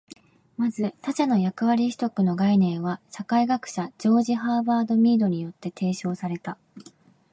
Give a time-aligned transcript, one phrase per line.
[0.57, 6.57] まず、「他者の役割取得」の概念は社会学者ジョージ・ハーバート・ミードによって提唱された。